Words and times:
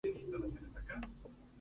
Antalya 0.03 0.19
cuenta 0.25 0.37
con 0.39 0.45
un 0.49 0.57
clima 0.57 0.83
cálido. 0.85 1.11